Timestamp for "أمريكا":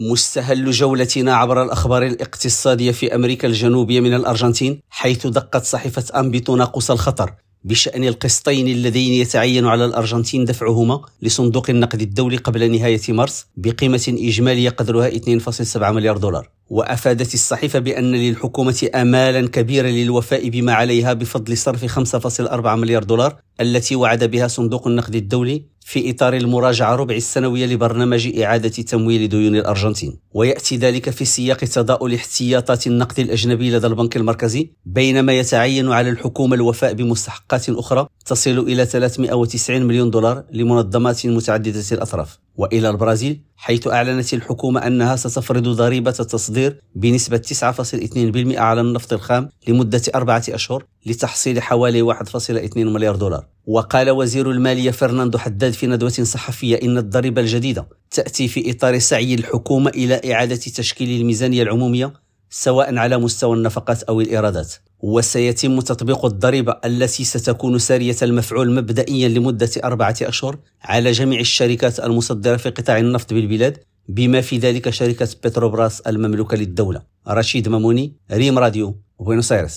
3.14-3.48